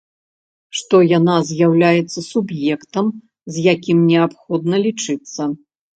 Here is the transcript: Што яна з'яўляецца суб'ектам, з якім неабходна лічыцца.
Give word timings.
Што 0.79 1.01
яна 1.17 1.35
з'яўляецца 1.49 2.19
суб'ектам, 2.31 3.05
з 3.53 3.67
якім 3.73 3.97
неабходна 4.11 4.75
лічыцца. 4.87 5.41